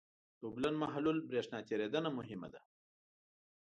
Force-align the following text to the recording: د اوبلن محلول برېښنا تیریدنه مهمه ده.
د 0.39 0.41
اوبلن 0.47 0.75
محلول 0.83 1.17
برېښنا 1.29 1.59
تیریدنه 1.69 2.09
مهمه 2.17 2.47
ده. 2.53 2.61